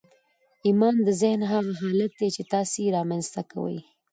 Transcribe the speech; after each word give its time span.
ايمان 0.65 0.95
د 1.05 1.09
ذهن 1.21 1.41
هغه 1.51 1.71
حالت 1.81 2.11
دی 2.19 2.29
چې 2.35 2.43
تاسې 2.53 2.77
يې 2.85 2.89
رامنځته 2.97 3.41
کوئ. 3.51 3.77